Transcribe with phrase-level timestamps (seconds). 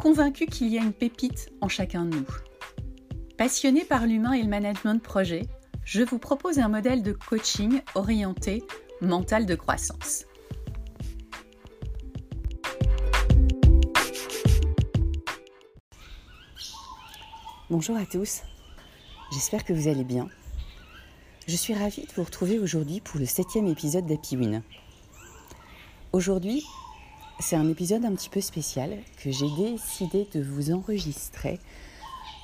[0.00, 2.26] convaincu qu'il y a une pépite en chacun de nous.
[3.36, 5.42] Passionné par l'humain et le management de projet,
[5.84, 8.64] je vous propose un modèle de coaching orienté
[9.02, 10.24] mental de croissance.
[17.68, 18.40] Bonjour à tous,
[19.32, 20.28] j'espère que vous allez bien.
[21.46, 24.62] Je suis ravie de vous retrouver aujourd'hui pour le septième épisode d'Happy Win.
[26.12, 26.64] Aujourd'hui,
[27.40, 31.58] c'est un épisode un petit peu spécial que j'ai décidé de vous enregistrer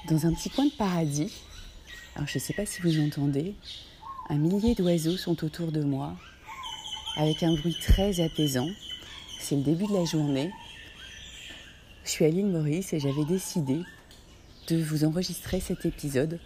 [0.09, 1.33] dans un petit coin de paradis.
[2.15, 3.55] Alors je ne sais pas si vous entendez,
[4.31, 6.15] un millier d'oiseaux sont autour de moi
[7.17, 8.69] avec un bruit très apaisant.
[9.39, 10.51] C'est le début de la journée.
[12.05, 13.81] Je suis l'île Maurice et j'avais décidé
[14.69, 16.41] de vous enregistrer cet épisode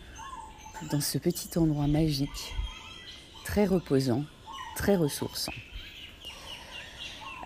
[0.91, 2.55] dans ce petit endroit magique,
[3.45, 4.25] très reposant,
[4.75, 5.53] très ressourçant.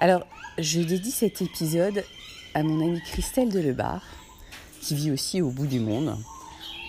[0.00, 0.26] Alors,
[0.58, 2.04] je dédie cet épisode
[2.52, 4.02] à mon amie Christelle Delebar,
[4.80, 6.18] qui vit aussi au bout du monde,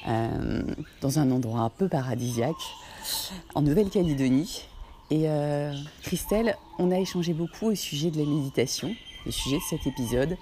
[0.08, 0.64] euh,
[1.02, 2.56] dans un endroit un peu paradisiaque,
[3.54, 4.64] en Nouvelle-Calédonie.
[5.12, 8.96] Et euh, Christelle, on a échangé beaucoup au sujet de la méditation,
[9.26, 10.36] le sujet de cet épisode.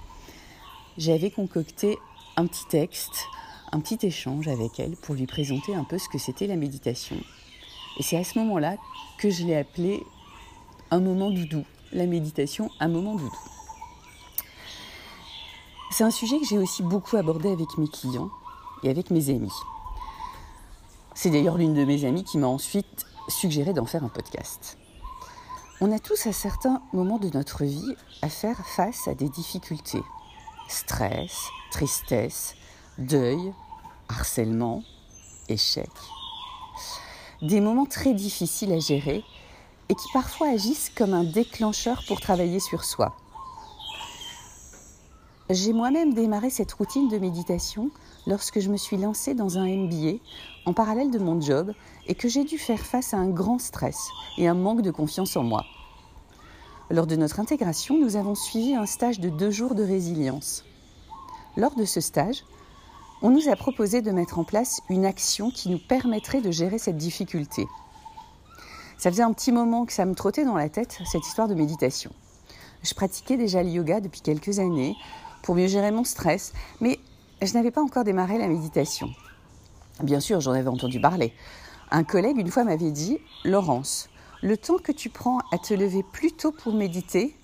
[0.97, 1.97] J'avais concocté
[2.38, 3.25] un petit texte,
[3.73, 7.17] un petit échange avec elle pour lui présenter un peu ce que c'était la méditation.
[8.00, 8.78] Et c'est à ce moment-là
[9.17, 10.02] que je l'ai appelé
[10.91, 13.31] un moment doudou la méditation, un moment doudou.
[15.91, 18.31] C'est un sujet que j'ai aussi beaucoup abordé avec mes clients
[18.81, 19.53] et avec mes amis.
[21.13, 24.78] C'est d'ailleurs l'une de mes amies qui m'a ensuite suggéré d'en faire un podcast.
[25.81, 30.01] On a tous à certains moments de notre vie à faire face à des difficultés.
[30.67, 32.56] Stress, tristesse,
[32.97, 33.53] deuil,
[34.09, 34.84] harcèlement,
[35.50, 35.90] échec.
[37.41, 39.23] Des moments très difficiles à gérer
[39.93, 43.15] et qui parfois agissent comme un déclencheur pour travailler sur soi.
[45.51, 47.91] J'ai moi-même démarré cette routine de méditation
[48.25, 50.17] lorsque je me suis lancée dans un MBA
[50.65, 51.73] en parallèle de mon job
[52.07, 54.09] et que j'ai dû faire face à un grand stress
[54.39, 55.63] et un manque de confiance en moi.
[56.89, 60.65] Lors de notre intégration, nous avons suivi un stage de deux jours de résilience.
[61.55, 62.45] Lors de ce stage,
[63.21, 66.79] on nous a proposé de mettre en place une action qui nous permettrait de gérer
[66.79, 67.67] cette difficulté.
[68.97, 71.55] Ça faisait un petit moment que ça me trottait dans la tête, cette histoire de
[71.55, 72.11] méditation.
[72.83, 74.95] Je pratiquais déjà le yoga depuis quelques années
[75.41, 76.99] pour mieux gérer mon stress, mais
[77.41, 79.09] je n'avais pas encore démarré la méditation.
[80.01, 81.33] Bien sûr, j'en avais entendu parler.
[81.91, 84.09] Un collègue une fois m'avait dit Laurence,
[84.41, 87.35] le temps que tu prends à te lever plus tôt pour méditer,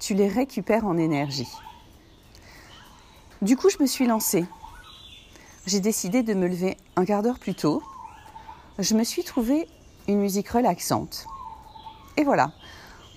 [0.00, 1.48] tu les récupères en énergie.
[3.42, 4.44] Du coup, je me suis lancée.
[5.66, 7.82] J'ai décidé de me lever un quart d'heure plus tôt.
[8.78, 9.68] Je me suis trouvée
[10.08, 11.26] une musique relaxante.
[12.16, 12.52] Et voilà,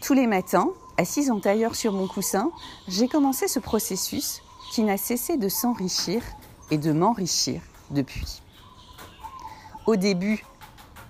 [0.02, 2.52] tous les matins, assise en tailleur sur mon coussin,
[2.88, 6.22] j'ai commencé ce processus qui n'a cessé de s'enrichir
[6.72, 7.62] et de m'enrichir
[7.92, 8.42] depuis.
[9.86, 10.44] Au début,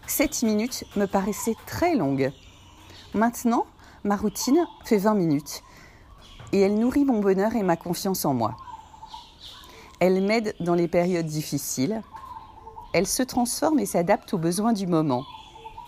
[0.08, 2.32] 7 minutes me paraissaient très longues.
[3.14, 3.66] Maintenant,
[4.04, 5.64] ma routine fait 20 minutes
[6.52, 8.56] et elle nourrit mon bonheur et ma confiance en moi.
[10.00, 12.02] Elle m'aide dans les périodes difficiles.
[12.94, 15.24] Elle se transforme et s'adapte aux besoins du moment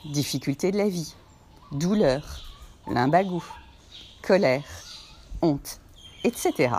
[0.05, 1.15] difficultés de la vie,
[1.71, 2.43] douleur,
[2.87, 3.43] limbagou,
[4.21, 4.63] colère,
[5.41, 5.79] honte,
[6.23, 6.75] etc.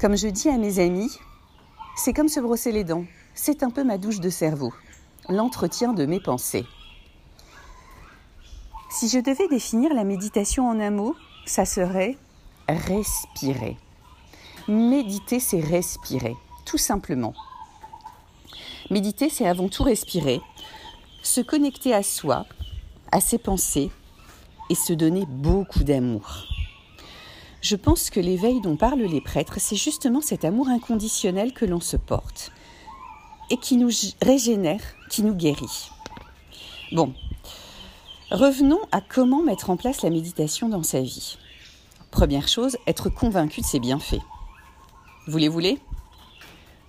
[0.00, 1.10] Comme je dis à mes amis,
[1.96, 4.72] c'est comme se brosser les dents, c'est un peu ma douche de cerveau,
[5.28, 6.66] l'entretien de mes pensées.
[8.90, 11.14] Si je devais définir la méditation en un mot,
[11.46, 12.16] ça serait
[12.68, 13.76] respirer.
[14.66, 17.34] Méditer, c'est respirer, tout simplement.
[18.90, 20.40] Méditer, c'est avant tout respirer,
[21.22, 22.46] se connecter à soi,
[23.12, 23.90] à ses pensées
[24.70, 26.44] et se donner beaucoup d'amour.
[27.60, 31.80] Je pense que l'éveil dont parlent les prêtres, c'est justement cet amour inconditionnel que l'on
[31.80, 32.52] se porte
[33.50, 33.90] et qui nous
[34.22, 35.90] régénère, qui nous guérit.
[36.92, 37.14] Bon,
[38.30, 41.38] revenons à comment mettre en place la méditation dans sa vie.
[42.10, 44.22] Première chose, être convaincu de ses bienfaits.
[45.26, 45.78] Vous les voulez?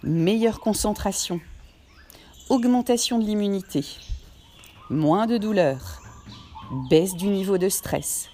[0.03, 1.41] Meilleure concentration,
[2.47, 3.83] augmentation de l'immunité,
[4.89, 6.01] moins de douleur,
[6.89, 8.29] baisse du niveau de stress,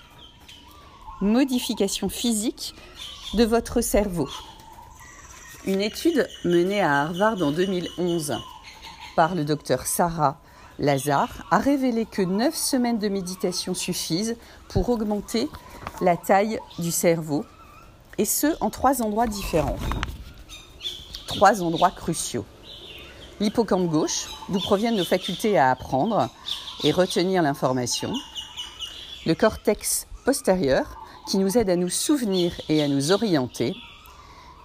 [1.20, 2.74] modification physique,
[3.34, 4.30] de votre cerveau.
[5.66, 8.38] Une étude menée à Harvard en 2011
[9.16, 10.40] par le docteur Sarah
[10.80, 14.38] Lazare a révélé que 9 semaines de méditation suffisent
[14.70, 15.50] pour augmenter
[16.02, 17.46] la taille du cerveau,
[18.18, 19.78] et ce en trois endroits différents.
[21.28, 22.46] Trois endroits cruciaux.
[23.42, 26.30] L'hippocampe gauche, d'où proviennent nos facultés à apprendre
[26.84, 28.14] et retenir l'information.
[29.26, 30.98] Le cortex postérieur,
[31.28, 33.76] qui nous aide à nous souvenir et à nous orienter,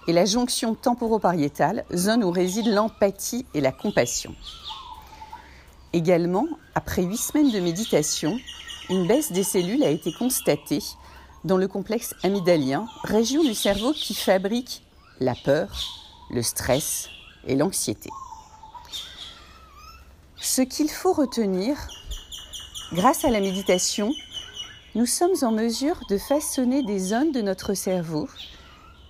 [0.07, 4.33] et la jonction temporopariétale, zone où réside l'empathie et la compassion.
[5.91, 8.39] Également, après huit semaines de méditation,
[8.89, 10.81] une baisse des cellules a été constatée
[11.43, 14.83] dans le complexe amygdalien, région du cerveau qui fabrique
[15.19, 15.69] la peur,
[16.29, 17.09] le stress
[17.45, 18.09] et l'anxiété.
[20.43, 21.77] Ce qu'il faut retenir,
[22.93, 24.11] grâce à la méditation,
[24.95, 28.27] nous sommes en mesure de façonner des zones de notre cerveau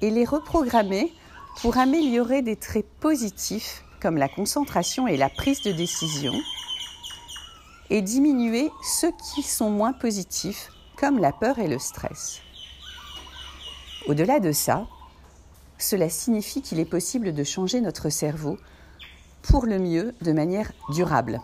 [0.01, 1.13] et les reprogrammer
[1.61, 6.33] pour améliorer des traits positifs comme la concentration et la prise de décision
[7.89, 10.67] et diminuer ceux qui sont moins positifs
[10.97, 12.41] comme la peur et le stress.
[14.05, 14.85] Au-delà de ça,
[15.77, 18.57] cela signifie qu'il est possible de changer notre cerveau
[19.43, 21.41] pour le mieux de manière durable.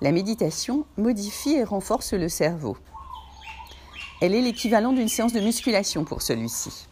[0.00, 2.76] La méditation modifie et renforce le cerveau.
[4.20, 6.86] Elle est l'équivalent d'une séance de musculation pour celui-ci.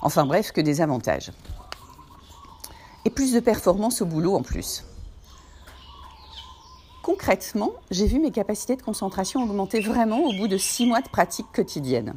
[0.00, 1.32] Enfin bref, que des avantages.
[3.04, 4.84] Et plus de performance au boulot en plus.
[7.02, 11.08] Concrètement, j'ai vu mes capacités de concentration augmenter vraiment au bout de six mois de
[11.08, 12.14] pratique quotidienne.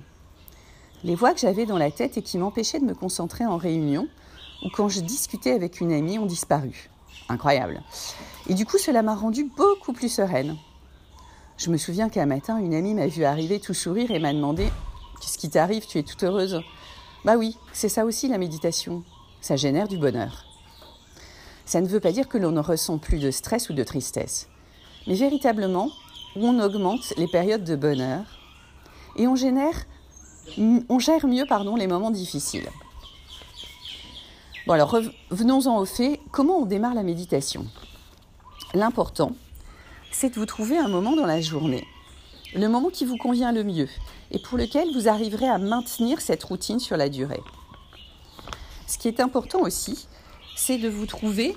[1.03, 4.07] Les voix que j'avais dans la tête et qui m'empêchaient de me concentrer en réunion
[4.63, 6.89] ou quand je discutais avec une amie ont disparu.
[7.29, 7.81] Incroyable.
[8.47, 10.57] Et du coup, cela m'a rendue beaucoup plus sereine.
[11.57, 14.69] Je me souviens qu'un matin, une amie m'a vu arriver tout sourire et m'a demandé
[15.21, 15.87] Qu'est-ce qui t'arrive?
[15.87, 16.61] Tu es toute heureuse
[17.23, 19.03] Bah oui, c'est ça aussi la méditation.
[19.41, 20.45] Ça génère du bonheur.
[21.65, 24.49] Ça ne veut pas dire que l'on ne ressent plus de stress ou de tristesse,
[25.07, 25.89] mais véritablement,
[26.35, 28.23] on augmente les périodes de bonheur
[29.15, 29.85] et on génère,
[30.57, 32.69] on gère mieux pardon, les moments difficiles.
[34.67, 34.89] Bon alors
[35.29, 37.67] revenons-en au fait, comment on démarre la méditation?
[38.73, 39.33] L'important,
[40.11, 41.85] c'est de vous trouver un moment dans la journée,
[42.55, 43.87] le moment qui vous convient le mieux
[44.31, 47.43] et pour lequel vous arriverez à maintenir cette routine sur la durée.
[48.87, 50.07] Ce qui est important aussi,
[50.55, 51.55] c'est de vous trouver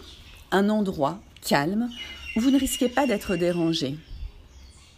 [0.50, 1.88] un endroit calme
[2.36, 3.96] où vous ne risquez pas d'être dérangé.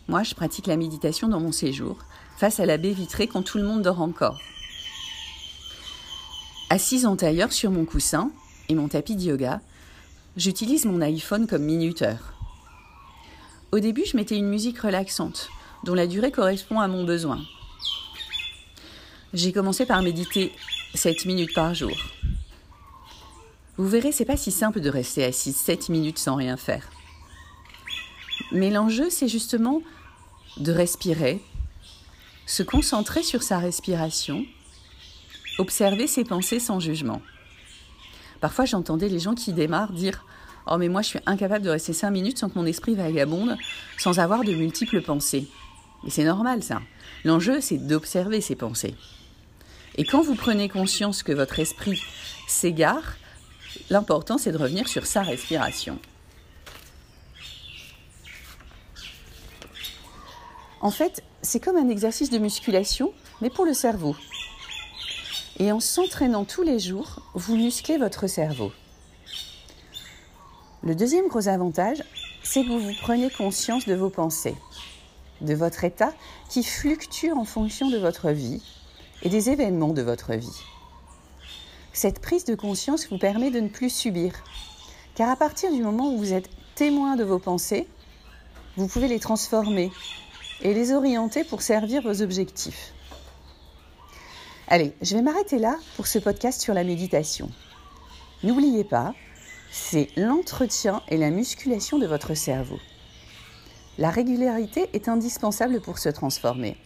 [0.08, 1.98] Moi, je pratique la méditation dans mon séjour,
[2.38, 4.40] face à la baie vitrée quand tout le monde dort encore.
[6.72, 8.30] Assise en tailleur sur mon coussin
[8.68, 9.60] et mon tapis de yoga,
[10.36, 12.32] j'utilise mon iPhone comme minuteur.
[13.72, 15.48] Au début, je mettais une musique relaxante,
[15.82, 17.40] dont la durée correspond à mon besoin.
[19.34, 20.52] J'ai commencé par méditer
[20.94, 21.96] 7 minutes par jour.
[23.76, 26.88] Vous verrez, c'est pas si simple de rester assis 7 minutes sans rien faire.
[28.52, 29.82] Mais l'enjeu, c'est justement
[30.56, 31.42] de respirer,
[32.46, 34.46] se concentrer sur sa respiration,
[35.60, 37.20] observer ses pensées sans jugement.
[38.40, 40.24] Parfois, j'entendais les gens qui démarrent dire
[40.66, 43.56] Oh, mais moi, je suis incapable de rester cinq minutes sans que mon esprit vagabonde,
[43.98, 45.48] sans avoir de multiples pensées.
[46.06, 46.80] Et c'est normal, ça.
[47.24, 48.94] L'enjeu, c'est d'observer ces pensées.
[49.96, 52.00] Et quand vous prenez conscience que votre esprit
[52.48, 53.16] s'égare,
[53.90, 55.98] l'important, c'est de revenir sur sa respiration.
[60.80, 63.12] En fait, c'est comme un exercice de musculation,
[63.42, 64.16] mais pour le cerveau.
[65.60, 68.72] Et en s'entraînant tous les jours, vous musclez votre cerveau.
[70.82, 72.02] Le deuxième gros avantage,
[72.42, 74.56] c'est que vous vous prenez conscience de vos pensées,
[75.42, 76.14] de votre état
[76.48, 78.62] qui fluctue en fonction de votre vie
[79.22, 80.62] et des événements de votre vie.
[81.92, 84.32] Cette prise de conscience vous permet de ne plus subir,
[85.14, 87.86] car à partir du moment où vous êtes témoin de vos pensées,
[88.78, 89.92] vous pouvez les transformer
[90.62, 92.94] et les orienter pour servir vos objectifs.
[94.72, 97.50] Allez, je vais m'arrêter là pour ce podcast sur la méditation.
[98.44, 99.14] N'oubliez pas,
[99.72, 102.78] c'est l'entretien et la musculation de votre cerveau.
[103.98, 106.76] La régularité est indispensable pour se transformer.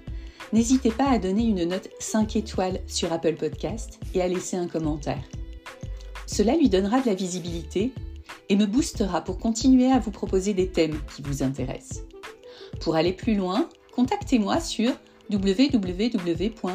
[0.53, 4.67] n'hésitez pas à donner une note 5 étoiles sur Apple Podcast et à laisser un
[4.67, 5.23] commentaire.
[6.25, 7.91] Cela lui donnera de la visibilité
[8.49, 12.03] et me boostera pour continuer à vous proposer des thèmes qui vous intéressent.
[12.81, 14.91] Pour aller plus loin, contactez-moi sur
[15.31, 16.73] www.happywin.fr.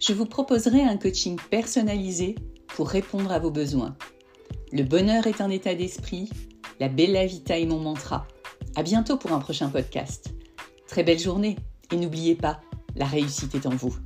[0.00, 2.36] Je vous proposerai un coaching personnalisé
[2.68, 3.96] pour répondre à vos besoins.
[4.72, 6.30] Le bonheur est un état d'esprit,
[6.80, 8.26] la bella vita est mon mantra.
[8.76, 10.34] À bientôt pour un prochain podcast.
[10.86, 11.56] Très belle journée
[11.92, 12.60] et n'oubliez pas,
[12.96, 13.96] la réussite est en vous.